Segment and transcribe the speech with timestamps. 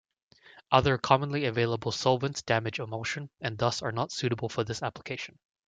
[0.71, 5.37] Other commonly available solvents damage emulsion, and thus are not suitable for this application.